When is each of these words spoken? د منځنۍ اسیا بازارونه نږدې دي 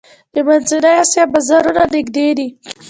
د 0.33 0.35
منځنۍ 0.47 0.93
اسیا 1.03 1.23
بازارونه 1.33 1.83
نږدې 1.93 2.27
دي 2.37 2.47